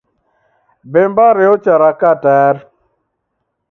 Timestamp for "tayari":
2.23-2.61